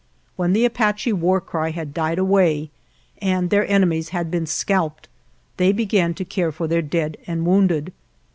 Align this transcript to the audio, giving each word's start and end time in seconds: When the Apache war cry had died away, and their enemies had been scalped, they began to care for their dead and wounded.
When 0.35 0.53
the 0.53 0.65
Apache 0.65 1.13
war 1.13 1.39
cry 1.39 1.69
had 1.69 1.93
died 1.93 2.17
away, 2.17 2.71
and 3.19 3.51
their 3.51 3.67
enemies 3.67 4.09
had 4.09 4.31
been 4.31 4.47
scalped, 4.47 5.07
they 5.57 5.71
began 5.71 6.15
to 6.15 6.25
care 6.25 6.51
for 6.51 6.67
their 6.67 6.81
dead 6.81 7.17
and 7.27 7.45
wounded. 7.45 7.93